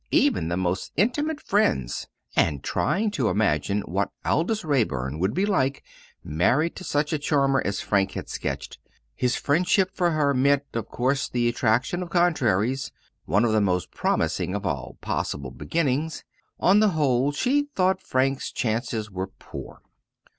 [0.09, 5.83] even the most intimate friends and trying to imagine what Aldous Raeburn would be like,
[6.23, 8.79] married to such a charmer as Frank had sketched.
[9.13, 12.91] His friendship for her meant, of course, the attraction of contraries
[13.25, 16.23] one of the most promising of all possible beginnings.
[16.59, 19.81] On the whole, she thought Frank's chances were poor.